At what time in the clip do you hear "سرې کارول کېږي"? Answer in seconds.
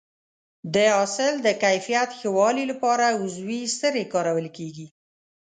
3.79-4.87